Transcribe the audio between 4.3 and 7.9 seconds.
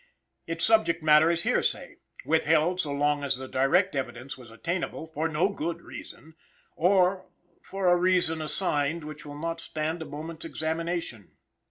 was attainable, for no good reason, or for